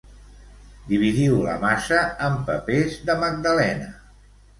[0.91, 1.99] Dividiu la massa
[2.29, 3.91] en papers de magdalena.